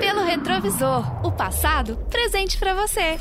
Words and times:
Pelo 0.00 0.24
retrovisor, 0.24 1.26
o 1.26 1.32
passado 1.32 1.96
presente 2.10 2.58
para 2.58 2.74
você. 2.74 3.16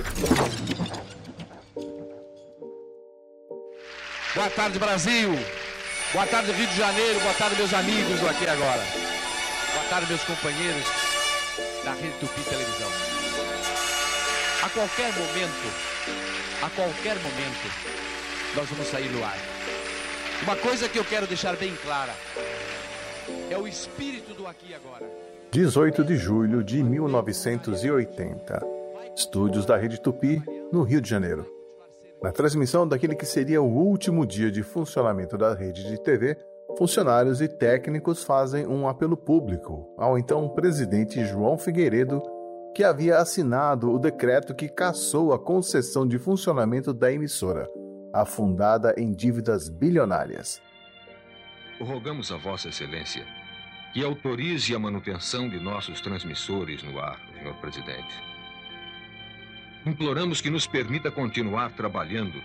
Boa 4.34 4.50
tarde, 4.50 4.80
Brasil. 4.80 5.30
Boa 6.12 6.28
tarde, 6.28 6.52
Rio 6.52 6.68
de 6.68 6.76
Janeiro. 6.78 7.20
Boa 7.20 7.34
tarde, 7.34 7.56
meus 7.56 7.74
amigos 7.74 8.20
do 8.20 8.28
Aqui 8.28 8.48
Agora. 8.48 8.84
Boa 9.74 9.86
tarde, 9.90 10.08
meus 10.08 10.24
companheiros 10.24 10.86
da 11.84 11.94
Rede 11.94 12.14
Tupi 12.20 12.42
Televisão. 12.42 12.90
A 14.64 14.70
qualquer 14.70 15.14
momento, 15.14 15.74
a 16.62 16.70
qualquer 16.70 17.16
momento, 17.16 17.72
nós 18.56 18.70
vamos 18.70 18.88
sair 18.88 19.10
no 19.10 19.24
ar. 19.24 19.38
Uma 20.44 20.56
coisa 20.56 20.90
que 20.90 21.00
eu 21.00 21.06
quero 21.06 21.28
deixar 21.28 21.56
bem 21.56 21.76
clara 21.84 22.14
é 23.50 23.58
o 23.58 23.68
espírito 23.68 24.34
do 24.34 24.48
Aqui 24.48 24.74
Agora. 24.74 25.35
18 25.56 26.04
de 26.04 26.18
julho 26.18 26.62
de 26.62 26.84
1980. 26.84 28.62
Estúdios 29.16 29.66
da 29.66 29.78
Rede 29.78 30.02
Tupi, 30.02 30.44
no 30.70 30.84
Rio 30.84 31.00
de 31.00 31.10
Janeiro. 31.10 31.50
Na 32.22 32.30
transmissão 32.30 32.86
daquele 32.86 33.16
que 33.16 33.26
seria 33.26 33.62
o 33.62 33.74
último 33.74 34.26
dia 34.26 34.52
de 34.52 34.62
funcionamento 34.62 35.38
da 35.38 35.54
rede 35.54 35.88
de 35.88 35.98
TV, 35.98 36.38
funcionários 36.78 37.40
e 37.40 37.48
técnicos 37.48 38.22
fazem 38.22 38.68
um 38.68 38.86
apelo 38.86 39.16
público 39.16 39.96
ao 39.98 40.20
então 40.20 40.50
presidente 40.50 41.24
João 41.24 41.58
Figueiredo, 41.58 42.22
que 42.76 42.84
havia 42.84 43.20
assinado 43.20 43.90
o 43.94 43.98
decreto 43.98 44.54
que 44.54 44.68
cassou 44.68 45.32
a 45.32 45.40
concessão 45.40 46.06
de 46.06 46.20
funcionamento 46.20 46.94
da 46.94 47.14
emissora, 47.14 47.66
afundada 48.14 48.94
em 48.98 49.10
dívidas 49.14 49.70
bilionárias. 49.70 50.62
Rogamos 51.80 52.30
a 52.30 52.36
Vossa 52.36 52.68
Excelência 52.68 53.45
que 53.96 54.04
autorize 54.04 54.76
a 54.76 54.78
manutenção 54.78 55.48
de 55.48 55.58
nossos 55.58 56.02
transmissores 56.02 56.84
no 56.84 57.00
ar, 57.00 57.18
senhor 57.34 57.56
presidente. 57.62 58.14
Imploramos 59.86 60.42
que 60.42 60.50
nos 60.50 60.68
permita 60.68 61.10
continuar 61.10 61.72
trabalhando. 61.72 62.44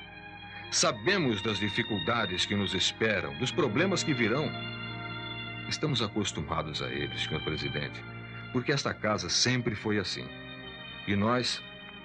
Sabemos 0.71 1.43
das 1.43 1.59
dificuldades 1.59 2.47
que 2.47 2.55
nos 2.55 2.73
esperam, 2.73 3.37
dos 3.39 3.51
problemas 3.51 4.05
que 4.05 4.15
virão. 4.15 4.48
Estamos 5.69 6.01
acostumados 6.01 6.81
a 6.83 6.89
eles, 6.89 7.25
senhor 7.25 7.43
presidente, 7.43 8.01
porque 8.53 8.71
esta 8.71 8.95
casa 8.95 9.28
sempre 9.28 9.75
foi 9.75 9.98
assim. 9.98 10.28
E 11.05 11.17
nós 11.17 11.61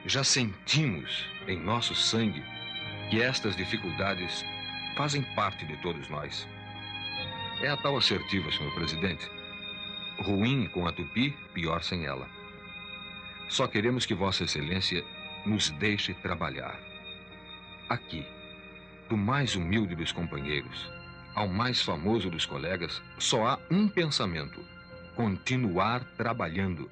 já 0.08 0.24
sentimos 0.24 1.24
em 1.48 1.60
nosso 1.60 1.94
sangue 1.94 2.44
que 3.12 3.22
estas 3.22 3.56
dificuldades 3.56 4.44
fazem 4.98 5.22
parte 5.36 5.68
de 5.68 5.78
todos 5.84 6.10
nós. 6.10 6.48
É 7.62 7.70
a 7.70 7.78
tal 7.78 7.98
assertiva, 7.98 8.52
senhor 8.52 8.74
presidente. 8.74 9.30
Ruim 10.20 10.68
com 10.68 10.88
a 10.88 10.92
Tupi, 10.92 11.32
pior 11.54 11.82
sem 11.84 12.06
ela. 12.06 12.28
Só 13.50 13.68
queremos 13.68 14.06
que 14.06 14.14
Vossa 14.14 14.44
Excelência 14.44 15.04
nos 15.46 15.70
deixe 15.72 16.14
trabalhar. 16.14 16.80
Aqui, 17.90 18.26
do 19.08 19.16
mais 19.16 19.56
humilde 19.56 19.96
dos 19.96 20.12
companheiros 20.12 20.90
ao 21.36 21.50
mais 21.50 21.82
famoso 21.82 22.30
dos 22.30 22.46
colegas, 22.46 23.02
só 23.20 23.46
há 23.46 23.60
um 23.70 23.90
pensamento: 23.90 24.62
continuar 25.16 26.06
trabalhando. 26.16 26.90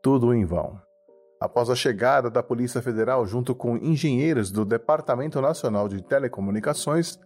Tudo 0.00 0.32
em 0.32 0.44
vão. 0.44 0.80
Após 1.40 1.68
a 1.68 1.74
chegada 1.74 2.30
da 2.30 2.42
Polícia 2.42 2.80
Federal 2.80 3.26
junto 3.26 3.54
com 3.54 3.76
engenheiros 3.76 4.50
do 4.50 4.64
Departamento 4.64 5.40
Nacional 5.40 5.88
de 5.88 6.02
Telecomunicações, 6.02 7.18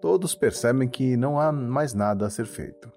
todos 0.00 0.34
percebem 0.34 0.88
que 0.88 1.16
não 1.16 1.38
há 1.38 1.50
mais 1.50 1.94
nada 1.94 2.26
a 2.26 2.30
ser 2.30 2.46
feito. 2.46 2.90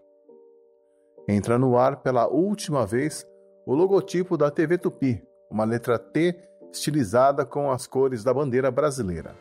Entra 1.27 1.57
no 1.57 1.77
ar 1.77 1.97
pela 1.97 2.27
última 2.27 2.85
vez 2.85 3.25
o 3.65 3.73
logotipo 3.73 4.35
da 4.35 4.49
TV 4.49 4.77
Tupi, 4.77 5.23
uma 5.49 5.63
letra 5.63 5.99
T 5.99 6.35
estilizada 6.71 7.45
com 7.45 7.71
as 7.71 7.85
cores 7.85 8.23
da 8.23 8.33
bandeira 8.33 8.71
brasileira. 8.71 9.35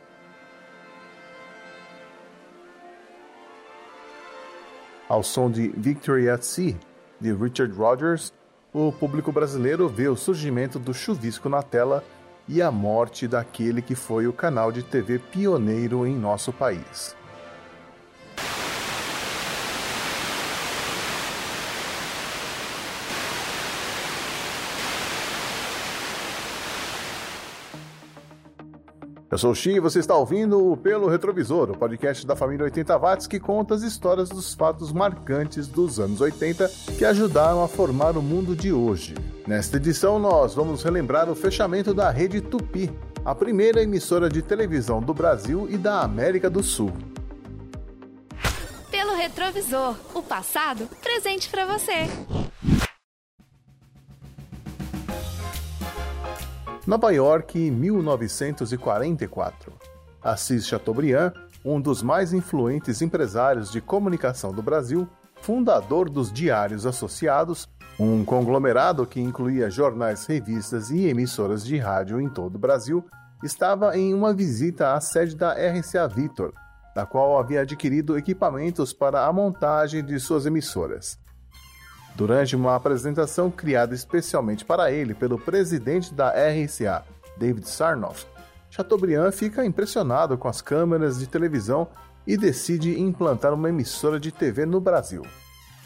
Ao 5.09 5.23
som 5.23 5.51
de 5.51 5.69
Victory 5.69 6.29
at 6.29 6.43
Sea, 6.43 6.77
de 7.19 7.33
Richard 7.33 7.73
Rogers, 7.73 8.33
o 8.73 8.93
público 8.93 9.33
brasileiro 9.33 9.89
vê 9.89 10.09
o 10.09 10.17
surgimento 10.17 10.79
do 10.79 10.93
chuvisco 10.93 11.49
na 11.49 11.63
tela 11.63 12.05
e 12.47 12.61
a 12.61 12.71
morte 12.71 13.27
daquele 13.27 13.81
que 13.81 13.95
foi 13.95 14.27
o 14.27 14.33
canal 14.33 14.71
de 14.71 14.83
TV 14.83 15.19
pioneiro 15.19 16.07
em 16.07 16.15
nosso 16.15 16.53
país. 16.53 17.18
Eu 29.31 29.37
sou 29.37 29.51
o 29.51 29.55
Xi 29.55 29.73
e 29.73 29.81
você 29.81 29.99
está 29.99 30.17
ouvindo 30.17 30.73
o 30.73 30.75
Pelo 30.75 31.07
Retrovisor, 31.07 31.71
o 31.71 31.77
podcast 31.77 32.27
da 32.27 32.35
família 32.35 32.65
80 32.65 32.97
Watts 32.97 33.27
que 33.27 33.39
conta 33.39 33.75
as 33.75 33.83
histórias 33.83 34.31
dos 34.31 34.55
fatos 34.55 34.91
marcantes 34.91 35.69
dos 35.69 36.01
anos 36.01 36.23
80 36.23 36.67
que 36.97 37.05
ajudaram 37.05 37.63
a 37.63 37.69
formar 37.69 38.17
o 38.17 38.23
mundo 38.23 38.57
de 38.57 38.73
hoje. 38.73 39.15
Nesta 39.47 39.77
edição, 39.77 40.19
nós 40.19 40.55
vamos 40.55 40.83
relembrar 40.83 41.29
o 41.29 41.35
fechamento 41.35 41.93
da 41.93 42.09
rede 42.09 42.41
Tupi, 42.41 42.91
a 43.23 43.35
primeira 43.35 43.83
emissora 43.83 44.31
de 44.31 44.41
televisão 44.41 45.03
do 45.03 45.13
Brasil 45.13 45.69
e 45.69 45.77
da 45.77 46.01
América 46.01 46.49
do 46.49 46.63
Sul. 46.63 46.91
Pelo 48.91 49.15
Retrovisor, 49.15 49.95
o 50.15 50.23
passado 50.23 50.89
presente 51.03 51.51
para 51.51 51.67
você. 51.67 52.09
Nova 56.89 57.13
York, 57.13 57.71
1944. 57.71 59.73
Assis 60.23 60.67
Chateaubriand, 60.67 61.35
um 61.63 61.79
dos 61.79 62.03
mais 62.03 62.33
influentes 62.33 63.03
empresários 63.03 63.71
de 63.71 63.79
comunicação 63.79 64.55
do 64.55 64.63
Brasil, 64.63 65.07
fundador 65.43 66.09
dos 66.09 66.33
Diários 66.33 66.87
Associados, 66.87 67.69
um 68.01 68.25
conglomerado 68.25 69.05
que 69.05 69.21
incluía 69.21 69.69
jornais, 69.69 70.25
revistas 70.25 70.91
e 70.91 71.07
emissoras 71.07 71.63
de 71.63 71.77
rádio 71.77 72.23
em 72.23 72.29
todo 72.31 72.55
o 72.55 72.59
Brasil, 72.59 73.05
estava 73.45 73.95
em 73.95 74.15
uma 74.15 74.33
visita 74.33 74.95
à 74.95 75.01
sede 75.03 75.37
da 75.37 75.53
RCA 75.53 76.09
Victor, 76.09 76.55
da 76.95 77.05
qual 77.05 77.39
havia 77.39 77.61
adquirido 77.61 78.17
equipamentos 78.17 78.95
para 78.95 79.27
a 79.27 79.33
montagem 79.33 80.03
de 80.03 80.19
suas 80.19 80.47
emissoras. 80.47 81.19
Durante 82.19 82.57
uma 82.57 82.75
apresentação 82.75 83.49
criada 83.49 83.95
especialmente 83.95 84.65
para 84.65 84.91
ele 84.91 85.15
pelo 85.15 85.39
presidente 85.39 86.13
da 86.13 86.31
RCA, 86.31 87.05
David 87.37 87.69
Sarnoff, 87.69 88.27
Chateaubriand 88.69 89.31
fica 89.31 89.65
impressionado 89.65 90.37
com 90.37 90.49
as 90.49 90.61
câmeras 90.61 91.21
de 91.21 91.29
televisão 91.29 91.87
e 92.27 92.37
decide 92.37 93.01
implantar 93.01 93.55
uma 93.55 93.69
emissora 93.69 94.19
de 94.19 94.33
TV 94.33 94.67
no 94.67 94.81
Brasil. 94.81 95.23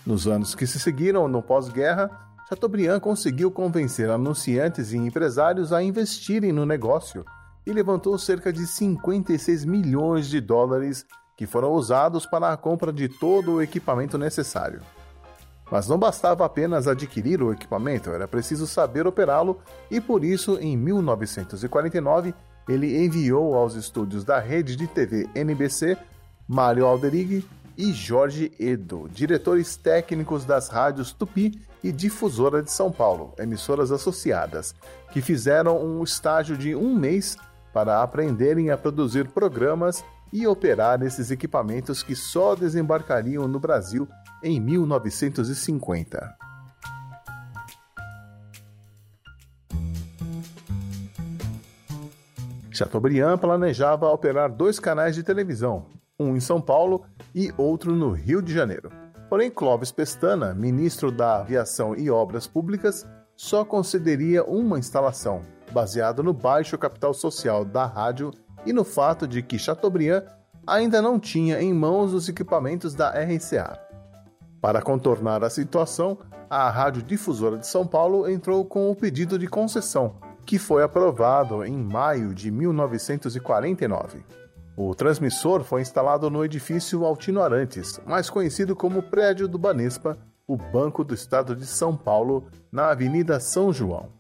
Nos 0.07 0.27
anos 0.27 0.55
que 0.55 0.67
se 0.67 0.81
seguiram 0.81 1.29
no 1.29 1.43
pós-guerra, 1.43 2.11
Chateaubriand 2.49 3.01
conseguiu 3.01 3.51
convencer 3.51 4.09
anunciantes 4.09 4.95
e 4.95 4.97
empresários 4.97 5.71
a 5.71 5.83
investirem 5.83 6.51
no 6.51 6.65
negócio 6.65 7.27
e 7.67 7.75
levantou 7.75 8.17
cerca 8.17 8.51
de 8.51 8.67
56 8.67 9.67
milhões 9.67 10.29
de 10.29 10.41
dólares 10.41 11.05
que 11.37 11.47
foram 11.47 11.73
usados 11.73 12.25
para 12.25 12.51
a 12.51 12.57
compra 12.57 12.91
de 12.91 13.07
todo 13.07 13.57
o 13.57 13.63
equipamento 13.63 14.17
necessário. 14.17 14.81
Mas 15.73 15.89
não 15.89 15.99
bastava 15.99 16.45
apenas 16.45 16.87
adquirir 16.87 17.43
o 17.43 17.51
equipamento, 17.51 18.11
era 18.11 18.29
preciso 18.29 18.67
saber 18.67 19.07
operá-lo 19.07 19.59
e 19.91 20.03
por 20.03 20.23
isso, 20.23 20.59
em 20.61 20.77
1949, 20.77 22.35
ele 22.69 23.03
enviou 23.03 23.55
aos 23.55 23.75
estúdios 23.75 24.23
da 24.23 24.39
rede 24.39 24.77
de 24.77 24.87
TV 24.87 25.31
NBC 25.35 25.97
Mário 26.47 26.85
Alderig 26.85 27.43
e 27.79 27.91
Jorge 27.91 28.53
Edo, 28.61 29.09
diretores 29.11 29.75
técnicos 29.75 30.45
das 30.45 30.69
rádios 30.69 31.11
Tupi 31.11 31.59
e 31.83 31.91
Difusora 31.91 32.63
de 32.63 32.71
São 32.71 32.93
Paulo, 32.93 33.33
emissoras 33.39 33.91
associadas, 33.91 34.75
que 35.11 35.23
fizeram 35.23 35.83
um 35.83 36.05
estágio 36.05 36.55
de 36.55 36.77
um 36.77 36.95
mês 36.95 37.39
para 37.73 38.03
aprenderem 38.03 38.69
a 38.69 38.77
produzir 38.77 39.27
programas 39.29 40.05
e 40.31 40.47
operar 40.47 41.03
esses 41.03 41.31
equipamentos 41.31 42.03
que 42.03 42.15
só 42.15 42.55
desembarcariam 42.55 43.49
no 43.49 43.59
Brasil 43.59 44.07
em 44.43 44.61
1950. 44.61 46.37
Chateaubriand 52.71 53.39
planejava 53.39 54.09
operar 54.09 54.51
dois 54.51 54.81
canais 54.81 55.15
de 55.15 55.23
televisão, 55.23 55.87
um 56.19 56.35
em 56.35 56.41
São 56.41 56.61
Paulo 56.61 57.05
e 57.35 57.53
outro 57.57 57.95
no 57.95 58.13
Rio 58.13 58.41
de 58.41 58.53
Janeiro. 58.53 58.91
Porém, 59.29 59.51
Clóvis 59.51 59.93
Pestana, 59.93 60.55
ministro 60.55 61.11
da 61.11 61.41
Aviação 61.41 61.95
e 61.95 62.11
Obras 62.11 62.47
Públicas, 62.47 63.07
só 63.37 63.65
concederia 63.65 64.45
uma 64.45 64.79
instalação, 64.79 65.43
baseado 65.71 66.23
no 66.23 66.33
baixo 66.33 66.79
capital 66.79 67.13
social 67.13 67.65
da 67.65 67.87
rádio 67.87 68.31
e 68.65 68.73
no 68.73 68.85
fato 68.85 69.27
de 69.27 69.43
que 69.43 69.59
Chateaubriand 69.59 70.25
ainda 70.67 71.03
não 71.03 71.19
tinha 71.19 71.61
em 71.61 71.73
mãos 71.73 72.13
os 72.13 72.29
equipamentos 72.29 72.95
da 72.95 73.11
RCA. 73.11 73.82
Para 74.63 74.81
contornar 74.81 75.43
a 75.43 75.51
situação, 75.51 76.17
a 76.49 76.71
Rádio 76.71 77.03
Difusora 77.03 77.59
de 77.59 77.67
São 77.67 77.85
Paulo 77.85 78.31
entrou 78.31 78.65
com 78.65 78.93
o 78.93 78.95
pedido 78.95 79.37
de 79.37 79.49
concessão, 79.49 80.15
que 80.47 80.57
foi 80.57 80.85
aprovado 80.85 81.65
em 81.65 81.77
maio 81.77 82.33
de 82.33 82.49
1949. 82.49 84.25
O 84.77 84.95
transmissor 84.95 85.65
foi 85.65 85.83
instalado 85.83 86.31
no 86.31 86.45
edifício 86.45 87.05
Altino 87.05 87.43
Arantes, 87.43 88.01
mais 88.07 88.31
conhecido 88.31 88.77
como 88.77 89.03
Prédio 89.03 89.49
do 89.49 89.59
Banespa, 89.59 90.17
o 90.47 90.57
Banco 90.57 91.03
do 91.03 91.13
Estado 91.13 91.57
de 91.57 91.67
São 91.67 91.97
Paulo, 91.97 92.47
na 92.71 92.91
Avenida 92.91 93.41
São 93.41 93.73
João. 93.73 94.11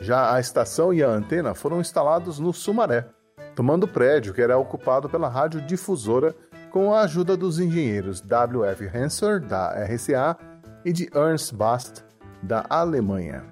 Já 0.00 0.32
a 0.32 0.38
estação 0.38 0.94
e 0.94 1.02
a 1.02 1.08
antena 1.08 1.56
foram 1.56 1.80
instalados 1.80 2.38
no 2.38 2.52
Sumaré, 2.52 3.08
tomando 3.56 3.82
o 3.82 3.88
prédio 3.88 4.32
que 4.32 4.42
era 4.42 4.56
ocupado 4.56 5.08
pela 5.08 5.28
rádio 5.28 5.60
difusora 5.60 6.36
com 6.76 6.92
a 6.92 7.00
ajuda 7.00 7.38
dos 7.38 7.58
engenheiros 7.58 8.20
W.F. 8.20 8.86
Hanser, 8.94 9.40
da 9.40 9.70
RCA, 9.82 10.36
e 10.84 10.92
de 10.92 11.08
Ernst 11.14 11.54
Bast, 11.54 12.04
da 12.42 12.66
Alemanha. 12.68 13.44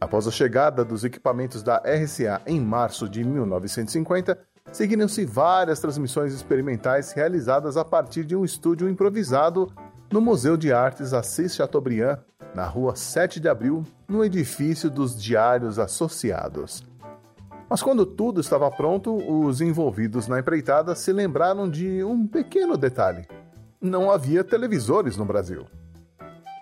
Após 0.00 0.26
a 0.26 0.30
chegada 0.30 0.82
dos 0.82 1.04
equipamentos 1.04 1.62
da 1.62 1.76
RCA 1.76 2.40
em 2.46 2.58
março 2.58 3.10
de 3.10 3.22
1950, 3.22 4.38
seguiram-se 4.72 5.26
várias 5.26 5.80
transmissões 5.80 6.32
experimentais 6.32 7.12
realizadas 7.12 7.76
a 7.76 7.84
partir 7.84 8.24
de 8.24 8.34
um 8.34 8.42
estúdio 8.42 8.88
improvisado 8.88 9.70
no 10.10 10.22
Museu 10.22 10.56
de 10.56 10.72
Artes 10.72 11.12
Assis 11.12 11.54
Chateaubriand, 11.54 12.20
na 12.54 12.64
rua 12.64 12.96
7 12.96 13.38
de 13.38 13.50
abril, 13.50 13.84
no 14.08 14.24
edifício 14.24 14.88
dos 14.88 15.14
Diários 15.22 15.78
Associados. 15.78 16.82
Mas 17.68 17.82
quando 17.82 18.06
tudo 18.06 18.40
estava 18.40 18.70
pronto, 18.70 19.16
os 19.16 19.60
envolvidos 19.60 20.28
na 20.28 20.38
empreitada 20.38 20.94
se 20.94 21.12
lembraram 21.12 21.68
de 21.68 22.02
um 22.04 22.26
pequeno 22.26 22.76
detalhe: 22.76 23.26
não 23.80 24.10
havia 24.10 24.44
televisores 24.44 25.16
no 25.16 25.24
Brasil. 25.24 25.66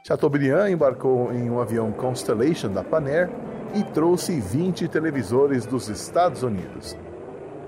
Chateaubriand 0.07 0.71
embarcou 0.71 1.33
em 1.33 1.49
um 1.51 1.61
avião 1.61 1.93
Constellation 1.93 2.71
da 2.71 2.83
Panair 2.85 3.31
e 3.75 3.83
trouxe 3.83 4.39
20 4.39 4.89
televisores 4.89 5.67
dos 5.67 5.89
Estados 5.89 6.43
Unidos. 6.43 6.97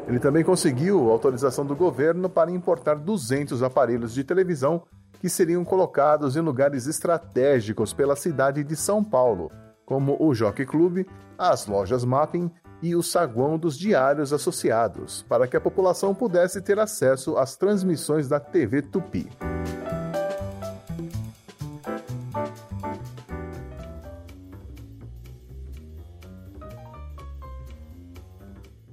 Ele 0.06 0.18
também 0.18 0.44
conseguiu 0.44 1.10
autorização 1.10 1.64
do 1.64 1.74
governo 1.74 2.28
para 2.28 2.50
importar 2.50 2.94
200 2.94 3.62
aparelhos 3.62 4.14
de 4.14 4.22
televisão 4.22 4.82
que 5.20 5.28
seriam 5.28 5.64
colocados 5.64 6.36
em 6.36 6.40
lugares 6.40 6.86
estratégicos 6.86 7.92
pela 7.92 8.14
cidade 8.14 8.62
de 8.62 8.76
São 8.76 9.02
Paulo, 9.02 9.50
como 9.84 10.16
o 10.20 10.34
Jockey 10.34 10.66
Club, 10.66 11.06
as 11.38 11.66
lojas 11.66 12.04
Mapping 12.04 12.50
e 12.88 12.94
o 12.94 13.02
saguão 13.02 13.58
dos 13.58 13.76
diários 13.76 14.32
associados, 14.32 15.24
para 15.28 15.46
que 15.46 15.56
a 15.56 15.60
população 15.60 16.14
pudesse 16.14 16.60
ter 16.60 16.78
acesso 16.78 17.36
às 17.36 17.56
transmissões 17.56 18.28
da 18.28 18.38
TV 18.38 18.82
Tupi. 18.82 19.28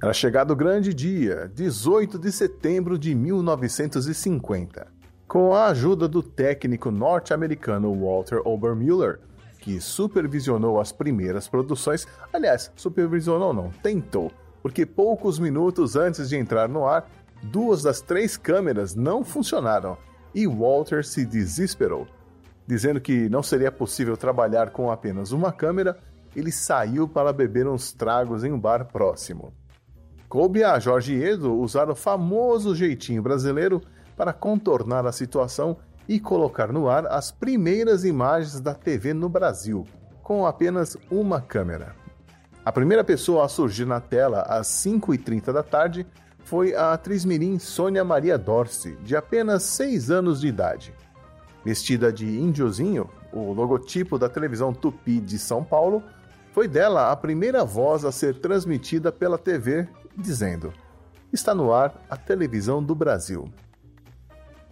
Era 0.01 0.11
chegado 0.11 0.51
o 0.51 0.55
grande 0.55 0.93
dia, 0.93 1.49
18 1.55 2.19
de 2.19 2.31
setembro 2.31 2.97
de 2.97 3.15
1950. 3.15 4.87
Com 5.25 5.53
a 5.53 5.67
ajuda 5.67 6.07
do 6.09 6.21
técnico 6.21 6.91
norte-americano 6.91 7.93
Walter 7.93 8.41
Obermüller, 8.45 9.21
que 9.63 9.79
supervisionou 9.79 10.77
as 10.77 10.91
primeiras 10.91 11.47
produções, 11.47 12.05
aliás, 12.33 12.69
supervisionou 12.75 13.53
não, 13.53 13.69
tentou, 13.81 14.29
porque 14.61 14.85
poucos 14.85 15.39
minutos 15.39 15.95
antes 15.95 16.27
de 16.27 16.35
entrar 16.35 16.67
no 16.67 16.85
ar, 16.85 17.09
duas 17.41 17.81
das 17.81 18.01
três 18.01 18.35
câmeras 18.35 18.93
não 18.93 19.23
funcionaram 19.23 19.97
e 20.35 20.45
Walter 20.45 21.05
se 21.05 21.25
desesperou. 21.25 22.05
Dizendo 22.67 22.99
que 22.99 23.29
não 23.29 23.41
seria 23.41 23.71
possível 23.71 24.17
trabalhar 24.17 24.71
com 24.71 24.91
apenas 24.91 25.31
uma 25.31 25.53
câmera, 25.53 25.97
ele 26.35 26.51
saiu 26.51 27.07
para 27.07 27.31
beber 27.31 27.65
uns 27.65 27.93
tragos 27.93 28.43
em 28.43 28.51
um 28.51 28.59
bar 28.59 28.85
próximo. 28.91 29.53
Coube 30.27 30.61
a 30.61 30.77
Jorge 30.77 31.15
Edo 31.15 31.53
usar 31.53 31.89
o 31.89 31.95
famoso 31.95 32.75
jeitinho 32.75 33.21
brasileiro 33.21 33.81
para 34.17 34.33
contornar 34.33 35.05
a 35.05 35.11
situação 35.13 35.77
e 36.07 36.19
colocar 36.19 36.71
no 36.71 36.89
ar 36.89 37.05
as 37.07 37.31
primeiras 37.31 38.03
imagens 38.03 38.59
da 38.59 38.73
TV 38.73 39.13
no 39.13 39.29
Brasil, 39.29 39.85
com 40.21 40.45
apenas 40.45 40.97
uma 41.09 41.41
câmera. 41.41 41.95
A 42.65 42.71
primeira 42.71 43.03
pessoa 43.03 43.45
a 43.45 43.49
surgir 43.49 43.85
na 43.85 43.99
tela 43.99 44.41
às 44.43 44.67
5h30 44.67 45.51
da 45.51 45.63
tarde 45.63 46.07
foi 46.45 46.75
a 46.75 46.93
atriz 46.93 47.25
mirim 47.25 47.59
Sônia 47.59 48.03
Maria 48.03 48.37
Dorce, 48.37 48.95
de 49.03 49.15
apenas 49.15 49.63
6 49.63 50.11
anos 50.11 50.41
de 50.41 50.47
idade. 50.47 50.93
Vestida 51.63 52.11
de 52.11 52.25
índiozinho, 52.25 53.09
o 53.31 53.53
logotipo 53.53 54.17
da 54.17 54.29
televisão 54.29 54.73
Tupi 54.73 55.19
de 55.19 55.39
São 55.39 55.63
Paulo, 55.63 56.03
foi 56.51 56.67
dela 56.67 57.11
a 57.11 57.15
primeira 57.15 57.65
voz 57.65 58.05
a 58.05 58.11
ser 58.11 58.39
transmitida 58.39 59.11
pela 59.11 59.37
TV 59.37 59.87
dizendo: 60.15 60.71
Está 61.31 61.55
no 61.55 61.73
ar 61.73 61.95
a 62.09 62.15
televisão 62.15 62.83
do 62.83 62.93
Brasil. 62.93 63.51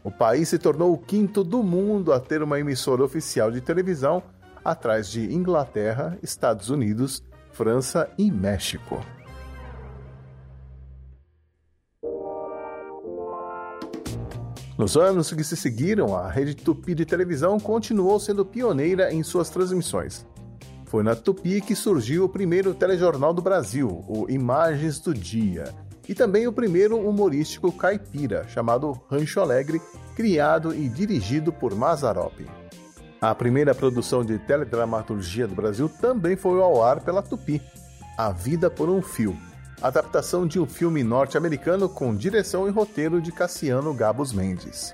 O 0.04 0.10
país 0.10 0.50
se 0.50 0.58
tornou 0.58 0.94
o 0.94 0.98
quinto 0.98 1.44
do 1.44 1.62
mundo 1.62 2.12
a 2.12 2.20
ter 2.20 2.42
uma 2.42 2.60
emissora 2.60 3.04
oficial 3.04 3.52
de 3.52 3.62
televisão, 3.62 4.24
atrás 4.66 5.10
de 5.10 5.34
Inglaterra, 5.34 6.18
Estados 6.24 6.70
Unidos, 6.70 7.24
França 7.52 8.10
e 8.18 8.32
México. 8.32 9.00
Nos 14.76 14.98
anos 14.98 15.32
que 15.32 15.44
se 15.44 15.56
seguiram, 15.56 16.18
a 16.18 16.28
rede 16.28 16.56
Tupi 16.56 16.96
de 16.96 17.06
televisão 17.06 17.60
continuou 17.60 18.20
sendo 18.20 18.44
pioneira 18.44 19.14
em 19.14 19.22
suas 19.22 19.52
transmissões. 19.52 20.26
Foi 20.88 21.04
na 21.04 21.16
Tupi 21.16 21.62
que 21.62 21.76
surgiu 21.76 22.26
o 22.26 22.30
primeiro 22.30 22.74
telejornal 22.74 23.32
do 23.32 23.42
Brasil, 23.44 24.04
o 24.08 24.26
Imagens 24.28 25.00
do 25.00 25.14
Dia, 25.14 25.72
e 26.12 26.14
também 26.14 26.46
o 26.46 26.52
primeiro 26.52 27.00
humorístico 27.00 27.72
caipira, 27.72 28.46
chamado 28.50 29.00
Rancho 29.10 29.40
Alegre, 29.40 29.82
criado 30.14 30.76
e 30.76 30.90
dirigido 30.90 31.54
por 31.54 31.74
Mazarop. 31.74 32.38
A 33.22 33.34
primeira 33.34 33.74
produção 33.74 34.22
de 34.22 34.38
teledramaturgia 34.38 35.48
do 35.48 35.56
Brasil 35.56 35.88
também 35.88 36.36
foi 36.36 36.60
ao 36.60 36.84
ar 36.84 37.00
pela 37.00 37.22
Tupi, 37.22 37.62
A 38.18 38.30
Vida 38.30 38.70
por 38.70 38.90
um 38.90 39.02
Fio, 39.02 39.38
adaptação 39.82 40.46
de 40.46 40.60
um 40.60 40.66
filme 40.66 41.02
norte-americano 41.02 41.88
com 41.88 42.14
direção 42.14 42.68
e 42.68 42.72
roteiro 42.72 43.22
de 43.22 43.32
Cassiano 43.32 43.94
Gabos 43.94 44.34
Mendes. 44.34 44.94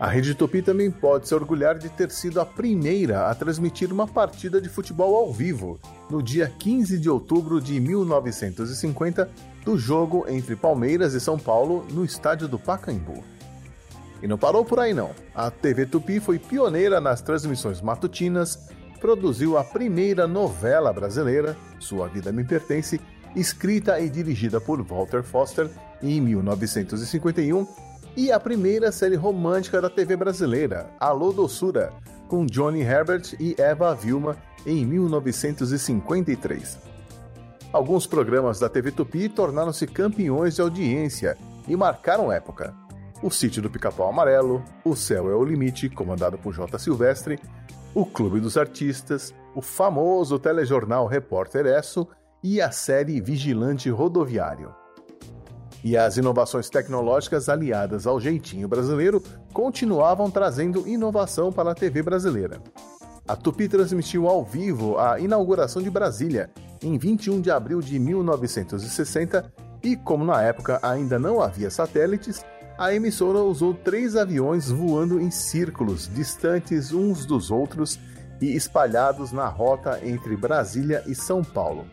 A 0.00 0.06
Rede 0.06 0.32
Tupi 0.32 0.62
também 0.62 0.92
pode 0.92 1.26
se 1.26 1.34
orgulhar 1.34 1.76
de 1.76 1.88
ter 1.88 2.12
sido 2.12 2.40
a 2.40 2.46
primeira 2.46 3.28
a 3.28 3.34
transmitir 3.34 3.92
uma 3.92 4.06
partida 4.06 4.60
de 4.60 4.68
futebol 4.68 5.16
ao 5.16 5.32
vivo, 5.32 5.78
no 6.08 6.22
dia 6.22 6.52
15 6.56 6.98
de 6.98 7.10
outubro 7.10 7.60
de 7.60 7.80
1950, 7.80 9.28
do 9.68 9.76
jogo 9.76 10.24
entre 10.26 10.56
Palmeiras 10.56 11.12
e 11.12 11.20
São 11.20 11.38
Paulo 11.38 11.86
no 11.90 12.02
estádio 12.02 12.48
do 12.48 12.58
Pacaembu. 12.58 13.22
E 14.22 14.26
não 14.26 14.38
parou 14.38 14.64
por 14.64 14.80
aí 14.80 14.94
não. 14.94 15.10
A 15.34 15.50
TV 15.50 15.84
Tupi 15.84 16.20
foi 16.20 16.38
pioneira 16.38 17.02
nas 17.02 17.20
transmissões 17.20 17.82
matutinas, 17.82 18.70
produziu 18.98 19.58
a 19.58 19.64
primeira 19.64 20.26
novela 20.26 20.90
brasileira, 20.90 21.54
Sua 21.78 22.08
Vida 22.08 22.32
Me 22.32 22.44
Pertence, 22.44 22.98
escrita 23.36 24.00
e 24.00 24.08
dirigida 24.08 24.58
por 24.58 24.82
Walter 24.82 25.22
Foster 25.22 25.68
em 26.02 26.18
1951 26.18 27.66
e 28.16 28.32
a 28.32 28.40
primeira 28.40 28.90
série 28.90 29.16
romântica 29.16 29.82
da 29.82 29.90
TV 29.90 30.16
brasileira, 30.16 30.88
Alô 30.98 31.30
Doçura, 31.30 31.92
com 32.26 32.46
Johnny 32.46 32.80
Herbert 32.80 33.34
e 33.38 33.54
Eva 33.58 33.94
Vilma 33.94 34.34
em 34.64 34.86
1953. 34.86 36.87
Alguns 37.70 38.06
programas 38.06 38.58
da 38.58 38.66
TV 38.66 38.90
Tupi 38.90 39.28
tornaram-se 39.28 39.86
campeões 39.86 40.54
de 40.54 40.62
audiência 40.62 41.36
e 41.66 41.76
marcaram 41.76 42.32
época. 42.32 42.74
O 43.22 43.30
Sítio 43.30 43.60
do 43.60 43.68
Pica-Pau 43.68 44.08
Amarelo, 44.08 44.64
O 44.82 44.96
Céu 44.96 45.30
é 45.30 45.34
o 45.34 45.44
Limite, 45.44 45.90
comandado 45.90 46.38
por 46.38 46.54
J. 46.54 46.78
Silvestre, 46.78 47.38
O 47.94 48.06
Clube 48.06 48.40
dos 48.40 48.56
Artistas, 48.56 49.34
o 49.54 49.60
famoso 49.60 50.38
telejornal 50.38 51.06
Repórter 51.06 51.66
Esso 51.66 52.08
e 52.42 52.58
a 52.58 52.70
série 52.70 53.20
Vigilante 53.20 53.90
Rodoviário. 53.90 54.74
E 55.84 55.94
as 55.94 56.16
inovações 56.16 56.70
tecnológicas 56.70 57.50
aliadas 57.50 58.06
ao 58.06 58.18
jeitinho 58.18 58.66
brasileiro 58.66 59.22
continuavam 59.52 60.30
trazendo 60.30 60.88
inovação 60.88 61.52
para 61.52 61.72
a 61.72 61.74
TV 61.74 62.02
brasileira. 62.02 62.62
A 63.26 63.36
Tupi 63.36 63.68
transmitiu 63.68 64.26
ao 64.26 64.42
vivo 64.42 64.96
a 64.96 65.20
inauguração 65.20 65.82
de 65.82 65.90
Brasília 65.90 66.50
em 66.82 66.98
21 66.98 67.40
de 67.40 67.50
abril 67.50 67.80
de 67.80 67.98
1960 67.98 69.52
e, 69.82 69.96
como 69.96 70.24
na 70.24 70.42
época 70.42 70.78
ainda 70.82 71.18
não 71.18 71.40
havia 71.40 71.70
satélites, 71.70 72.44
a 72.78 72.94
emissora 72.94 73.38
usou 73.38 73.74
três 73.74 74.14
aviões 74.14 74.70
voando 74.70 75.20
em 75.20 75.30
círculos 75.30 76.08
distantes 76.12 76.92
uns 76.92 77.26
dos 77.26 77.50
outros 77.50 77.98
e 78.40 78.54
espalhados 78.54 79.32
na 79.32 79.48
rota 79.48 80.00
entre 80.04 80.36
Brasília 80.36 81.02
e 81.06 81.14
São 81.14 81.42
Paulo. 81.42 81.84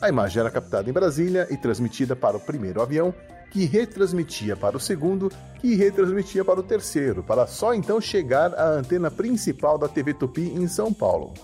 A 0.00 0.08
imagem 0.08 0.40
era 0.40 0.50
captada 0.50 0.88
em 0.88 0.92
Brasília 0.92 1.46
e 1.50 1.56
transmitida 1.56 2.16
para 2.16 2.36
o 2.36 2.40
primeiro 2.40 2.80
avião, 2.80 3.14
que 3.50 3.64
retransmitia 3.66 4.56
para 4.56 4.76
o 4.76 4.80
segundo, 4.80 5.30
que 5.60 5.74
retransmitia 5.74 6.44
para 6.44 6.60
o 6.60 6.62
terceiro, 6.62 7.22
para 7.22 7.46
só 7.46 7.74
então 7.74 8.00
chegar 8.00 8.54
à 8.54 8.68
antena 8.68 9.10
principal 9.10 9.76
da 9.76 9.88
TV 9.88 10.14
Tupi 10.14 10.42
em 10.42 10.66
São 10.66 10.92
Paulo. 10.92 11.34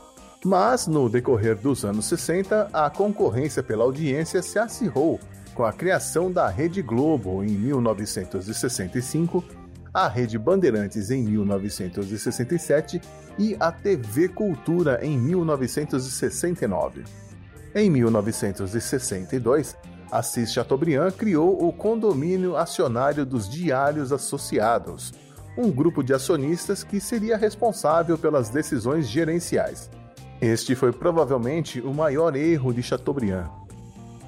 Mas, 0.46 0.86
no 0.86 1.08
decorrer 1.08 1.56
dos 1.56 1.84
anos 1.84 2.04
60, 2.04 2.70
a 2.72 2.88
concorrência 2.88 3.64
pela 3.64 3.82
audiência 3.82 4.40
se 4.40 4.60
acirrou 4.60 5.18
com 5.56 5.64
a 5.64 5.72
criação 5.72 6.30
da 6.30 6.48
Rede 6.48 6.82
Globo 6.82 7.42
em 7.42 7.48
1965, 7.48 9.42
a 9.92 10.06
Rede 10.06 10.38
Bandeirantes 10.38 11.10
em 11.10 11.24
1967 11.24 13.00
e 13.36 13.56
a 13.58 13.72
TV 13.72 14.28
Cultura 14.28 15.04
em 15.04 15.18
1969. 15.18 17.02
Em 17.74 17.90
1962, 17.90 19.76
Assis 20.12 20.52
Chateaubriand 20.52 21.10
criou 21.10 21.66
o 21.66 21.72
Condomínio 21.72 22.56
Acionário 22.56 23.26
dos 23.26 23.48
Diários 23.48 24.12
Associados, 24.12 25.12
um 25.58 25.72
grupo 25.72 26.04
de 26.04 26.14
acionistas 26.14 26.84
que 26.84 27.00
seria 27.00 27.36
responsável 27.36 28.16
pelas 28.16 28.48
decisões 28.48 29.08
gerenciais. 29.08 29.90
Este 30.40 30.74
foi 30.74 30.92
provavelmente 30.92 31.80
o 31.80 31.94
maior 31.94 32.36
erro 32.36 32.72
de 32.72 32.82
Chateaubriand. 32.82 33.48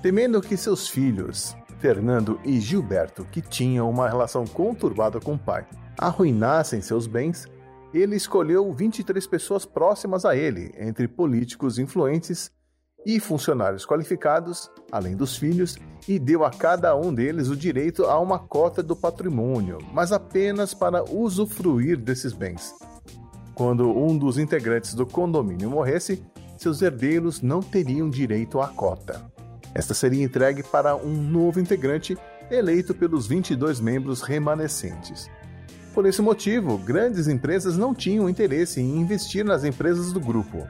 Temendo 0.00 0.40
que 0.40 0.56
seus 0.56 0.88
filhos, 0.88 1.54
Fernando 1.80 2.40
e 2.44 2.58
Gilberto, 2.60 3.24
que 3.26 3.42
tinham 3.42 3.90
uma 3.90 4.08
relação 4.08 4.46
conturbada 4.46 5.20
com 5.20 5.34
o 5.34 5.38
pai, 5.38 5.66
arruinassem 5.98 6.80
seus 6.80 7.06
bens, 7.06 7.46
ele 7.92 8.16
escolheu 8.16 8.72
23 8.72 9.26
pessoas 9.26 9.66
próximas 9.66 10.24
a 10.24 10.34
ele, 10.34 10.72
entre 10.78 11.06
políticos 11.06 11.78
influentes 11.78 12.50
e 13.04 13.20
funcionários 13.20 13.84
qualificados, 13.84 14.70
além 14.90 15.14
dos 15.14 15.36
filhos, 15.36 15.76
e 16.06 16.18
deu 16.18 16.44
a 16.44 16.50
cada 16.50 16.96
um 16.96 17.12
deles 17.12 17.48
o 17.48 17.56
direito 17.56 18.04
a 18.04 18.18
uma 18.18 18.38
cota 18.38 18.82
do 18.82 18.96
patrimônio, 18.96 19.78
mas 19.92 20.10
apenas 20.10 20.72
para 20.72 21.04
usufruir 21.04 21.98
desses 21.98 22.32
bens. 22.32 22.74
Quando 23.58 23.90
um 23.90 24.16
dos 24.16 24.38
integrantes 24.38 24.94
do 24.94 25.04
condomínio 25.04 25.68
morresse, 25.68 26.22
seus 26.56 26.80
herdeiros 26.80 27.42
não 27.42 27.60
teriam 27.60 28.08
direito 28.08 28.60
à 28.60 28.68
cota. 28.68 29.20
Esta 29.74 29.94
seria 29.94 30.22
entregue 30.22 30.62
para 30.62 30.94
um 30.94 31.12
novo 31.12 31.58
integrante 31.58 32.16
eleito 32.48 32.94
pelos 32.94 33.26
22 33.26 33.80
membros 33.80 34.22
remanescentes. 34.22 35.28
Por 35.92 36.06
esse 36.06 36.22
motivo, 36.22 36.78
grandes 36.78 37.26
empresas 37.26 37.76
não 37.76 37.92
tinham 37.92 38.30
interesse 38.30 38.80
em 38.80 38.96
investir 39.00 39.44
nas 39.44 39.64
empresas 39.64 40.12
do 40.12 40.20
grupo. 40.20 40.64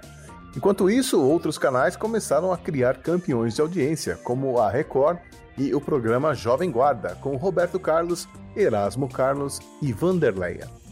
Enquanto 0.57 0.88
isso, 0.88 1.21
outros 1.21 1.59
canais 1.59 1.95
começaram 1.95 2.50
a 2.50 2.57
criar 2.57 3.02
campeões 3.02 3.54
de 3.54 3.61
audiência, 3.61 4.16
como 4.25 4.59
a 4.59 4.71
Record 4.71 5.18
e 5.59 5.75
o 5.75 5.80
programa 5.80 6.35
Jovem 6.35 6.71
Guarda, 6.71 7.18
com 7.21 7.37
Roberto 7.37 7.78
Carlos, 7.78 8.26
Erasmo 8.57 9.11
Carlos 9.11 9.61
e 9.83 9.92
Vanderleia. 9.92 10.88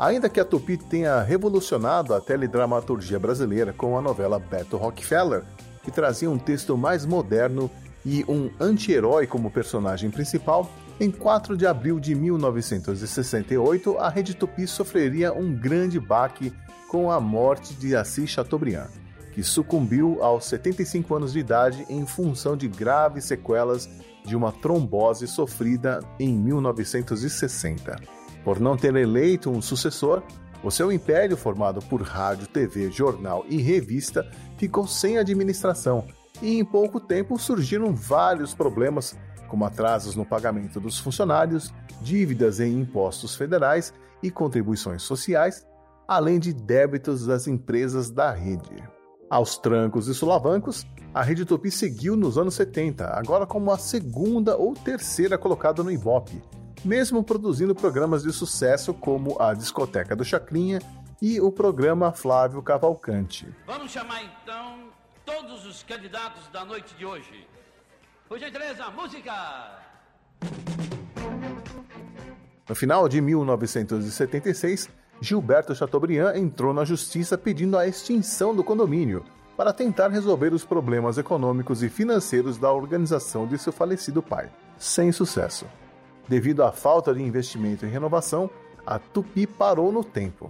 Ainda 0.00 0.30
que 0.30 0.40
a 0.40 0.46
Tupi 0.46 0.78
tenha 0.78 1.20
revolucionado 1.20 2.14
a 2.14 2.22
teledramaturgia 2.22 3.18
brasileira 3.18 3.70
com 3.70 3.98
a 3.98 4.00
novela 4.00 4.38
Beto 4.38 4.78
Rockefeller, 4.78 5.42
que 5.84 5.90
trazia 5.90 6.30
um 6.30 6.38
texto 6.38 6.74
mais 6.74 7.04
moderno 7.04 7.70
e 8.02 8.24
um 8.26 8.50
anti-herói 8.58 9.26
como 9.26 9.50
personagem 9.50 10.10
principal, 10.10 10.70
em 10.98 11.10
4 11.10 11.54
de 11.54 11.66
abril 11.66 12.00
de 12.00 12.14
1968, 12.14 13.98
a 13.98 14.08
Rede 14.08 14.34
Tupi 14.34 14.66
sofreria 14.66 15.34
um 15.34 15.54
grande 15.54 16.00
baque 16.00 16.50
com 16.88 17.12
a 17.12 17.20
morte 17.20 17.74
de 17.74 17.94
Assis 17.94 18.30
Chateaubriand, 18.30 18.88
que 19.34 19.42
sucumbiu 19.42 20.22
aos 20.22 20.46
75 20.46 21.14
anos 21.14 21.34
de 21.34 21.40
idade 21.40 21.84
em 21.90 22.06
função 22.06 22.56
de 22.56 22.68
graves 22.68 23.26
sequelas 23.26 23.86
de 24.24 24.34
uma 24.34 24.50
trombose 24.50 25.26
sofrida 25.26 26.00
em 26.18 26.34
1960. 26.34 28.19
Por 28.44 28.58
não 28.58 28.76
ter 28.76 28.94
eleito 28.96 29.50
um 29.50 29.60
sucessor, 29.60 30.22
o 30.62 30.70
seu 30.70 30.92
império, 30.92 31.36
formado 31.36 31.80
por 31.80 32.02
rádio, 32.02 32.46
TV, 32.46 32.90
jornal 32.90 33.44
e 33.48 33.56
revista, 33.60 34.30
ficou 34.58 34.86
sem 34.86 35.18
administração 35.18 36.06
e 36.42 36.58
em 36.58 36.64
pouco 36.64 37.00
tempo 37.00 37.38
surgiram 37.38 37.94
vários 37.94 38.54
problemas, 38.54 39.16
como 39.48 39.64
atrasos 39.64 40.14
no 40.14 40.24
pagamento 40.24 40.78
dos 40.78 40.98
funcionários, 40.98 41.72
dívidas 42.00 42.60
em 42.60 42.80
impostos 42.80 43.34
federais 43.34 43.92
e 44.22 44.30
contribuições 44.30 45.02
sociais, 45.02 45.66
além 46.06 46.38
de 46.38 46.52
débitos 46.52 47.26
das 47.26 47.46
empresas 47.46 48.10
da 48.10 48.30
rede. 48.30 48.82
Aos 49.28 49.56
trancos 49.58 50.08
e 50.08 50.14
solavancos, 50.14 50.84
a 51.14 51.22
Rede 51.22 51.44
Tupi 51.44 51.70
seguiu 51.70 52.16
nos 52.16 52.36
anos 52.36 52.54
70, 52.54 53.06
agora 53.06 53.46
como 53.46 53.70
a 53.70 53.78
segunda 53.78 54.56
ou 54.56 54.74
terceira 54.74 55.38
colocada 55.38 55.82
no 55.82 55.90
Ibope, 55.90 56.42
mesmo 56.84 57.22
produzindo 57.22 57.74
programas 57.74 58.22
de 58.22 58.32
sucesso 58.32 58.94
como 58.94 59.40
a 59.40 59.54
Discoteca 59.54 60.16
do 60.16 60.24
Chacrinha 60.24 60.80
e 61.20 61.40
o 61.40 61.52
programa 61.52 62.12
Flávio 62.12 62.62
Cavalcante. 62.62 63.46
Vamos 63.66 63.92
chamar 63.92 64.22
então 64.22 64.88
todos 65.24 65.66
os 65.66 65.82
candidatos 65.82 66.48
da 66.48 66.64
noite 66.64 66.94
de 66.94 67.04
hoje. 67.04 67.46
Por 68.28 68.38
gentileza, 68.38 68.88
música! 68.90 69.80
No 72.68 72.74
final 72.74 73.08
de 73.08 73.20
1976, 73.20 74.88
Gilberto 75.20 75.74
Chateaubriand 75.74 76.36
entrou 76.36 76.72
na 76.72 76.84
justiça 76.84 77.36
pedindo 77.36 77.76
a 77.76 77.86
extinção 77.86 78.54
do 78.54 78.64
condomínio 78.64 79.24
para 79.56 79.72
tentar 79.72 80.08
resolver 80.08 80.54
os 80.54 80.64
problemas 80.64 81.18
econômicos 81.18 81.82
e 81.82 81.88
financeiros 81.90 82.56
da 82.56 82.72
organização 82.72 83.46
de 83.46 83.58
seu 83.58 83.72
falecido 83.72 84.22
pai. 84.22 84.48
Sem 84.78 85.12
sucesso. 85.12 85.66
Devido 86.30 86.62
à 86.62 86.70
falta 86.70 87.12
de 87.12 87.20
investimento 87.20 87.84
em 87.84 87.88
renovação, 87.88 88.48
a 88.86 89.00
Tupi 89.00 89.48
parou 89.48 89.90
no 89.90 90.04
tempo. 90.04 90.48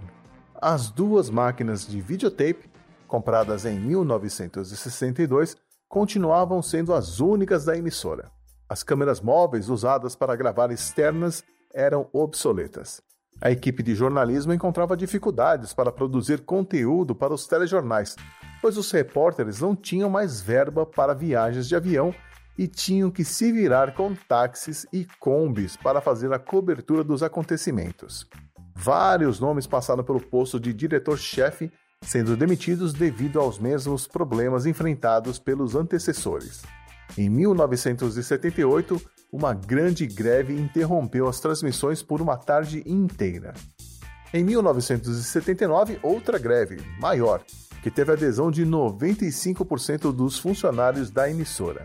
As 0.53 0.91
duas 0.91 1.27
máquinas 1.27 1.87
de 1.87 1.99
videotape, 1.99 2.69
compradas 3.07 3.65
em 3.65 3.79
1962, 3.79 5.57
continuavam 5.89 6.61
sendo 6.61 6.93
as 6.93 7.19
únicas 7.19 7.65
da 7.65 7.75
emissora. 7.75 8.29
As 8.69 8.83
câmeras 8.83 9.21
móveis 9.21 9.69
usadas 9.69 10.15
para 10.15 10.35
gravar 10.35 10.69
externas 10.69 11.43
eram 11.73 12.07
obsoletas. 12.13 13.01
A 13.41 13.49
equipe 13.49 13.81
de 13.81 13.95
jornalismo 13.95 14.53
encontrava 14.53 14.95
dificuldades 14.95 15.73
para 15.73 15.91
produzir 15.91 16.41
conteúdo 16.41 17.15
para 17.15 17.33
os 17.33 17.47
telejornais, 17.47 18.15
pois 18.61 18.77
os 18.77 18.91
repórteres 18.91 19.59
não 19.59 19.75
tinham 19.75 20.11
mais 20.11 20.41
verba 20.41 20.85
para 20.85 21.15
viagens 21.15 21.67
de 21.67 21.75
avião 21.75 22.13
e 22.57 22.67
tinham 22.67 23.09
que 23.09 23.23
se 23.23 23.51
virar 23.51 23.93
com 23.93 24.13
táxis 24.13 24.85
e 24.91 25.07
combis 25.19 25.75
para 25.75 26.01
fazer 26.01 26.31
a 26.33 26.39
cobertura 26.39 27.03
dos 27.03 27.23
acontecimentos. 27.23 28.27
Vários 28.75 29.39
nomes 29.39 29.67
passaram 29.67 30.03
pelo 30.03 30.19
posto 30.19 30.59
de 30.59 30.73
diretor-chefe, 30.73 31.71
sendo 32.01 32.35
demitidos 32.35 32.93
devido 32.93 33.39
aos 33.39 33.59
mesmos 33.59 34.07
problemas 34.07 34.65
enfrentados 34.65 35.37
pelos 35.37 35.75
antecessores. 35.75 36.63
Em 37.17 37.29
1978, 37.29 39.01
uma 39.31 39.53
grande 39.53 40.07
greve 40.07 40.53
interrompeu 40.53 41.27
as 41.27 41.39
transmissões 41.39 42.01
por 42.01 42.21
uma 42.21 42.37
tarde 42.37 42.83
inteira. 42.85 43.53
Em 44.33 44.43
1979, 44.43 45.99
outra 46.01 46.39
greve, 46.39 46.77
maior, 46.99 47.43
que 47.83 47.91
teve 47.91 48.13
adesão 48.13 48.49
de 48.49 48.65
95% 48.65 50.13
dos 50.13 50.39
funcionários 50.39 51.11
da 51.11 51.29
emissora. 51.29 51.83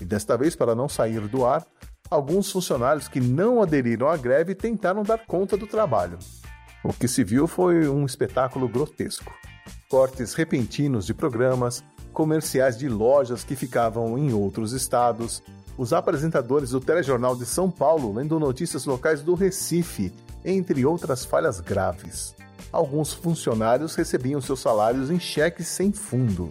E 0.00 0.04
desta 0.04 0.36
vez, 0.36 0.54
para 0.54 0.74
não 0.74 0.88
sair 0.88 1.20
do 1.20 1.44
ar, 1.44 1.66
alguns 2.10 2.50
funcionários 2.50 3.08
que 3.08 3.20
não 3.20 3.62
aderiram 3.62 4.08
à 4.08 4.16
greve 4.16 4.54
tentaram 4.54 5.02
dar 5.02 5.26
conta 5.26 5.56
do 5.56 5.66
trabalho. 5.66 6.18
O 6.84 6.92
que 6.92 7.08
se 7.08 7.24
viu 7.24 7.46
foi 7.46 7.88
um 7.88 8.04
espetáculo 8.04 8.68
grotesco. 8.68 9.34
Cortes 9.88 10.34
repentinos 10.34 11.06
de 11.06 11.14
programas, 11.14 11.82
comerciais 12.12 12.78
de 12.78 12.88
lojas 12.88 13.44
que 13.44 13.56
ficavam 13.56 14.16
em 14.16 14.32
outros 14.32 14.72
estados, 14.72 15.42
os 15.76 15.92
apresentadores 15.92 16.70
do 16.70 16.80
Telejornal 16.80 17.36
de 17.36 17.44
São 17.44 17.70
Paulo 17.70 18.12
lendo 18.14 18.40
notícias 18.40 18.86
locais 18.86 19.22
do 19.22 19.34
Recife, 19.34 20.12
entre 20.44 20.86
outras 20.86 21.24
falhas 21.24 21.60
graves. 21.60 22.34
Alguns 22.72 23.12
funcionários 23.12 23.94
recebiam 23.94 24.40
seus 24.40 24.60
salários 24.60 25.10
em 25.10 25.18
cheques 25.18 25.68
sem 25.68 25.92
fundo. 25.92 26.48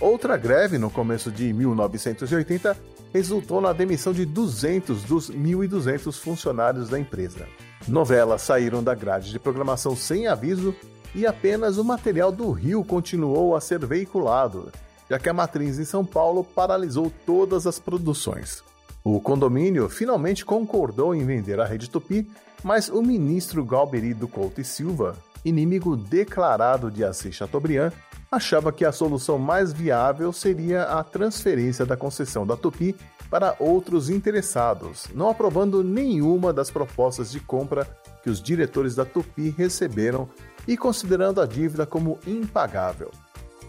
Outra 0.00 0.36
greve 0.36 0.76
no 0.76 0.90
começo 0.90 1.30
de 1.30 1.52
1980 1.54 2.76
resultou 3.14 3.62
na 3.62 3.72
demissão 3.72 4.12
de 4.12 4.26
200 4.26 5.04
dos 5.04 5.30
1.200 5.30 6.20
funcionários 6.20 6.90
da 6.90 6.98
empresa. 6.98 7.46
Novelas 7.88 8.42
saíram 8.42 8.82
da 8.82 8.94
grade 8.94 9.30
de 9.30 9.38
programação 9.38 9.96
sem 9.96 10.26
aviso 10.26 10.74
e 11.14 11.26
apenas 11.26 11.78
o 11.78 11.84
material 11.84 12.30
do 12.30 12.50
Rio 12.50 12.84
continuou 12.84 13.56
a 13.56 13.60
ser 13.60 13.86
veiculado, 13.86 14.70
já 15.08 15.18
que 15.18 15.30
a 15.30 15.32
matriz 15.32 15.78
em 15.78 15.84
São 15.84 16.04
Paulo 16.04 16.44
paralisou 16.44 17.10
todas 17.24 17.66
as 17.66 17.78
produções. 17.78 18.62
O 19.02 19.18
condomínio 19.18 19.88
finalmente 19.88 20.44
concordou 20.44 21.14
em 21.14 21.24
vender 21.24 21.58
a 21.58 21.64
Rede 21.64 21.88
Tupi, 21.88 22.28
mas 22.62 22.90
o 22.90 23.00
ministro 23.00 23.64
Galberi 23.64 24.12
do 24.12 24.28
Couto 24.28 24.60
e 24.60 24.64
Silva, 24.64 25.16
inimigo 25.42 25.96
declarado 25.96 26.90
de 26.90 27.02
Assis 27.04 27.34
Chateaubriand, 27.34 27.92
achava 28.30 28.72
que 28.72 28.84
a 28.84 28.92
solução 28.92 29.38
mais 29.38 29.72
viável 29.72 30.32
seria 30.32 30.84
a 30.84 31.02
transferência 31.04 31.86
da 31.86 31.96
concessão 31.96 32.46
da 32.46 32.56
Tupi 32.56 32.94
para 33.30 33.56
outros 33.58 34.08
interessados, 34.08 35.06
não 35.14 35.30
aprovando 35.30 35.82
nenhuma 35.82 36.52
das 36.52 36.70
propostas 36.70 37.30
de 37.30 37.40
compra 37.40 37.86
que 38.22 38.30
os 38.30 38.42
diretores 38.42 38.94
da 38.94 39.04
Tupi 39.04 39.50
receberam 39.50 40.28
e 40.66 40.76
considerando 40.76 41.40
a 41.40 41.46
dívida 41.46 41.86
como 41.86 42.18
impagável. 42.26 43.10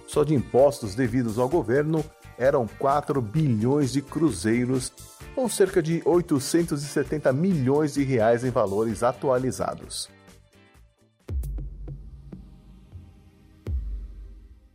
Só 0.08 0.24
de 0.24 0.34
impostos 0.34 0.96
devidos 0.96 1.38
ao 1.38 1.50
governo 1.50 2.04
eram 2.38 2.68
4 2.80 3.22
bilhões 3.22 3.92
de 3.92 4.02
cruzeiros, 4.02 4.92
ou 5.36 5.50
cerca 5.50 5.82
de 5.82 6.02
870 6.06 7.32
milhões 7.34 7.94
de 7.94 8.04
reais 8.04 8.44
em 8.44 8.50
valores 8.50 9.04
atualizados. 9.04 10.10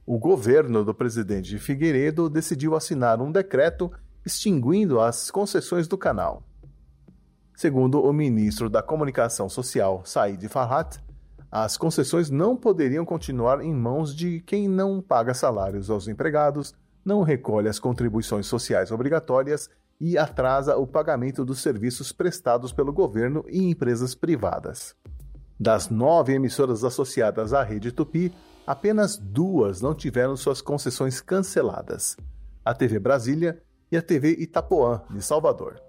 O 0.05 0.19
governo 0.19 0.85
do 0.85 0.93
presidente 0.93 1.59
Figueiredo 1.59 2.29
decidiu 2.29 2.75
assinar 2.75 3.21
um 3.21 3.31
decreto 3.31 3.91
extinguindo 4.27 5.01
as 5.01 5.31
concessões 5.31 5.87
do 5.87 5.97
canal. 5.97 6.43
Segundo 7.55 8.03
o 8.03 8.13
ministro 8.13 8.69
da 8.69 8.83
Comunicação 8.83 9.49
Social, 9.49 10.03
Said 10.05 10.49
Farhat, 10.49 10.99
as 11.51 11.77
concessões 11.77 12.31
não 12.31 12.57
poderiam 12.57 13.05
continuar 13.05 13.61
em 13.63 13.73
mãos 13.73 14.15
de 14.15 14.41
quem 14.41 14.67
não 14.67 15.01
paga 15.01 15.35
salários 15.35 15.89
aos 15.89 16.09
empregados, 16.09 16.75
não 17.05 17.23
recolhe 17.23 17.69
as 17.69 17.79
contribuições 17.79 18.47
sociais 18.47 18.91
obrigatórias 18.91 19.71
e 20.01 20.19
atrasa 20.19 20.77
o 20.77 20.85
pagamento 20.85 21.45
dos 21.45 21.61
serviços 21.61 22.11
prestados 22.11 22.73
pelo 22.73 22.93
governo 22.93 23.45
e 23.49 23.63
empresas 23.63 24.17
privadas. 24.17 24.97
Das 25.61 25.89
nove 25.89 26.33
emissoras 26.33 26.83
associadas 26.83 27.53
à 27.53 27.63
rede 27.63 27.93
Tupi, 27.93 28.33
apenas 28.67 29.17
duas 29.17 29.81
não 29.81 29.95
tiveram 29.95 30.37
suas 30.37 30.61
concessões 30.61 31.21
canceladas: 31.21 32.17
a 32.65 32.75
TV 32.75 32.99
Brasília 32.99 33.63
e 33.91 33.97
a 33.97 34.03
TV 34.03 34.37
Itapoã, 34.39 35.03
de 35.11 35.23
Salvador. 35.23 35.81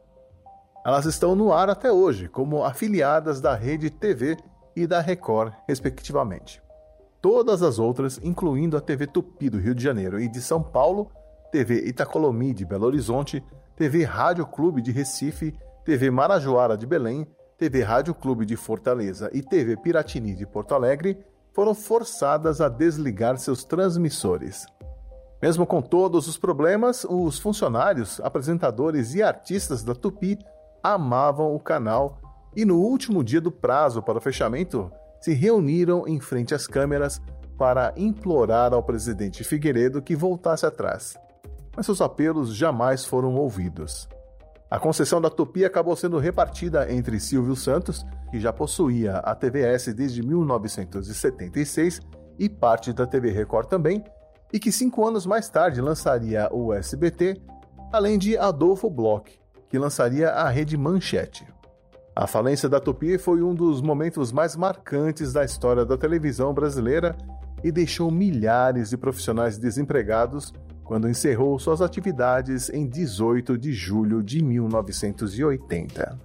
Elas 0.86 1.06
estão 1.06 1.36
no 1.36 1.54
ar 1.54 1.70
até 1.70 1.92
hoje, 1.92 2.28
como 2.28 2.64
afiliadas 2.64 3.40
da 3.40 3.56
Rede 3.56 3.90
TV 3.90 4.38
e 4.76 4.86
da 4.86 5.00
Record, 5.00 5.54
respectivamente. 5.68 6.62
Todas 7.22 7.64
as 7.64 7.80
outras, 7.80 8.20
incluindo 8.22 8.76
a 8.76 8.82
TV 8.82 9.08
Tupi 9.08 9.50
do 9.50 9.58
Rio 9.58 9.74
de 9.74 9.82
Janeiro 9.82 10.20
e 10.20 10.28
de 10.28 10.42
São 10.42 10.62
Paulo, 10.62 11.10
TV 11.52 11.88
Itacolomi 11.88 12.54
de 12.54 12.66
Belo 12.66 12.86
Horizonte, 12.86 13.42
TV 13.78 14.04
Rádio 14.04 14.46
Clube 14.46 14.82
de 14.82 14.92
Recife, 14.92 15.58
TV 15.86 16.12
Marajoara 16.12 16.78
de 16.78 16.86
Belém, 16.86 17.26
TV 17.58 17.82
Rádio 17.82 18.14
Clube 18.14 18.46
de 18.46 18.58
Fortaleza 18.58 19.30
e 19.32 19.42
TV 19.42 19.78
Piratini 19.78 20.36
de 20.36 20.46
Porto 20.46 20.76
Alegre, 20.76 21.24
foram 21.54 21.74
forçadas 21.74 22.60
a 22.60 22.68
desligar 22.68 23.38
seus 23.38 23.64
transmissores. 23.64 24.66
Mesmo 25.42 25.66
com 25.66 25.82
todos 25.82 26.28
os 26.28 26.38
problemas, 26.38 27.06
os 27.08 27.38
funcionários, 27.38 28.20
apresentadores 28.22 29.14
e 29.14 29.22
artistas 29.22 29.84
da 29.84 29.94
Tupi 29.94 30.40
amavam 30.82 31.54
o 31.54 31.60
canal 31.60 32.18
e 32.56 32.66
no 32.66 32.80
último 32.80 33.24
dia 33.24 33.42
do 33.42 33.52
prazo 33.52 34.02
para 34.02 34.18
o 34.18 34.22
fechamento, 34.22 34.92
se 35.20 35.34
reuniram 35.34 36.08
em 36.08 36.20
frente 36.20 36.54
às 36.54 36.68
câmeras 36.68 37.22
para 37.58 37.94
implorar 37.96 38.74
ao 38.74 38.84
presidente 38.84 39.44
Figueiredo 39.44 40.02
que 40.02 40.16
voltasse 40.16 40.66
atrás. 40.66 41.18
Mas 41.76 41.86
seus 41.86 42.02
apelos 42.02 42.56
jamais 42.56 43.06
foram 43.06 43.36
ouvidos. 43.36 44.08
A 44.74 44.80
concessão 44.80 45.22
da 45.22 45.30
Tupi 45.30 45.64
acabou 45.64 45.96
sendo 45.96 46.18
repartida 46.18 46.92
entre 46.92 47.20
Silvio 47.20 47.56
Santos, 47.56 48.04
que 48.32 48.40
já 48.40 48.52
possuía 48.52 49.18
a 49.18 49.36
TVS 49.36 49.94
desde 49.94 50.24
1976, 50.24 52.02
e 52.40 52.50
parte 52.50 52.92
da 52.92 53.06
TV 53.06 53.30
Record 53.30 53.68
também, 53.68 54.04
e 54.52 54.60
que 54.60 54.72
cinco 54.72 55.08
anos 55.08 55.28
mais 55.28 55.48
tarde 55.48 55.80
lançaria 55.80 56.50
o 56.52 56.74
SBT, 56.74 57.40
além 57.92 58.18
de 58.18 58.36
Adolfo 58.36 58.90
Bloch, 58.90 59.40
que 59.70 59.78
lançaria 59.78 60.32
a 60.32 60.50
rede 60.50 60.76
Manchete. 60.76 61.46
A 62.16 62.26
falência 62.26 62.68
da 62.68 62.80
Tupi 62.80 63.20
foi 63.20 63.44
um 63.44 63.54
dos 63.54 63.80
momentos 63.80 64.32
mais 64.32 64.56
marcantes 64.56 65.32
da 65.32 65.46
história 65.46 65.86
da 65.86 66.00
televisão 66.00 66.52
brasileira 66.52 67.16
e 67.64 67.72
deixou 67.72 68.10
milhares 68.10 68.90
de 68.90 68.98
profissionais 68.98 69.56
desempregados 69.60 70.52
quando 70.84 71.10
encerrou 71.10 71.58
suas 71.58 71.82
atividades 71.82 72.70
em 72.70 72.88
18 72.88 73.58
de 73.58 73.72
julho 73.72 74.22
de 74.22 74.44
1980. 74.44 76.20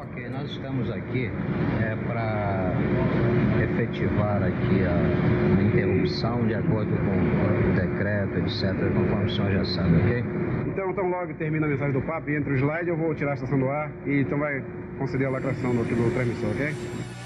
Ok, 0.00 0.28
nós 0.28 0.50
estamos 0.50 0.90
aqui 0.90 1.30
é, 1.80 1.96
para 2.06 2.74
efetivar 3.62 4.42
aqui 4.42 4.84
a, 4.84 5.58
a, 5.58 5.62
interrupção 5.62 6.46
de 6.46 6.54
acordo 6.54 6.90
com 6.90 7.70
o 7.70 7.74
decreto, 7.74 8.38
etc., 8.38 8.92
conforme 8.94 9.24
o 9.24 9.30
senhor 9.30 9.52
já 9.52 9.64
sabe, 9.64 9.96
ok? 9.96 10.24
Então, 10.66 10.90
então 10.90 11.10
logo 11.10 11.34
termina 11.34 11.66
a 11.66 11.70
mensagem 11.70 11.92
do 11.92 12.02
papo 12.02 12.30
e 12.30 12.36
entra 12.36 12.52
o 12.52 12.56
slide, 12.56 12.88
eu 12.88 12.96
vou 12.96 13.14
tirar 13.14 13.32
a 13.32 13.34
estação 13.34 13.58
do 13.58 13.68
ar 13.68 13.90
e 14.06 14.20
então 14.20 14.38
vai 14.38 14.62
conceder 14.98 15.26
a 15.28 15.30
lacração 15.30 15.74
do, 15.74 15.84
do 15.84 16.14
transmissor, 16.14 16.50
ok? 16.50 17.17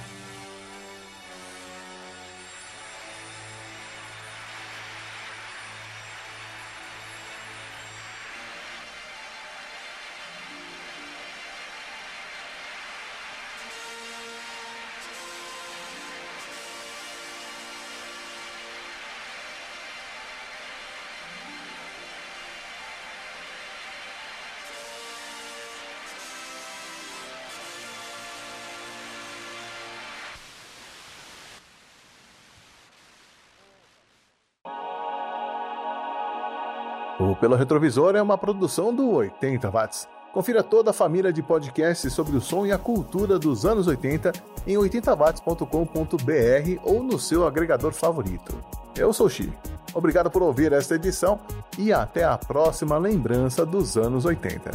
O 37.18 37.36
Pelo 37.36 37.56
Retrovisor 37.56 38.16
é 38.16 38.22
uma 38.22 38.38
produção 38.38 38.94
do 38.94 39.10
80 39.10 39.70
Watts. 39.70 40.08
Confira 40.32 40.62
toda 40.62 40.90
a 40.90 40.94
família 40.94 41.32
de 41.32 41.42
podcasts 41.42 42.12
sobre 42.12 42.36
o 42.36 42.40
som 42.40 42.64
e 42.64 42.72
a 42.72 42.78
cultura 42.78 43.38
dos 43.38 43.66
anos 43.66 43.86
80 43.86 44.32
em 44.66 44.76
80watts.com.br 44.76 46.80
ou 46.82 47.02
no 47.02 47.18
seu 47.18 47.46
agregador 47.46 47.92
favorito. 47.92 48.58
Eu 48.96 49.12
sou 49.12 49.28
Xi. 49.28 49.52
Obrigado 49.92 50.30
por 50.30 50.42
ouvir 50.42 50.72
esta 50.72 50.94
edição 50.94 51.38
e 51.78 51.92
até 51.92 52.24
a 52.24 52.38
próxima 52.38 52.96
lembrança 52.96 53.66
dos 53.66 53.98
anos 53.98 54.24
80. 54.24 54.70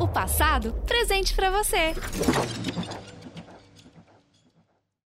O 0.00 0.08
passado 0.08 0.72
presente 0.86 1.34
para 1.34 1.50
você. 1.50 1.94